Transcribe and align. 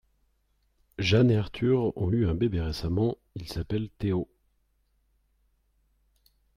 Jeanne 0.97 1.29
et 1.29 1.35
Arthur 1.35 1.95
ont 1.95 2.11
eu 2.11 2.27
un 2.27 2.33
bébé 2.33 2.59
récemment, 2.59 3.17
il 3.35 3.47
s'appelle 3.47 3.87
Théo. 3.99 4.27